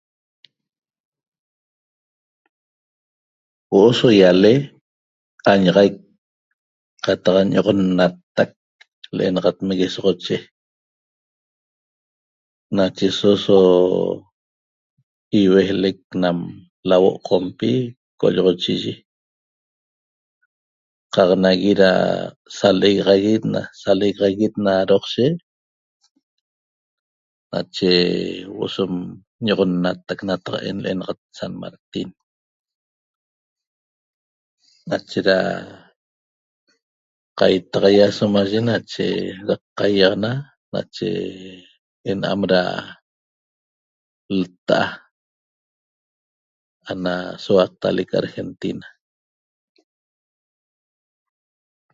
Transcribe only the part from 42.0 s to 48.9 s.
ena'am da lta'a ana souaqtalec Argentina